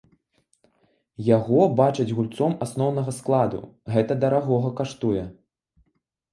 [1.27, 3.63] Яго бачаць гульцом асноўнага складу,
[3.97, 5.23] гэта дарагога каштуе.